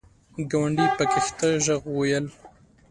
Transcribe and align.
ګاونډي 0.51 0.87
په 0.97 1.03
کښته 1.11 1.47
ږغ 1.65 1.81
وویل! 1.89 2.25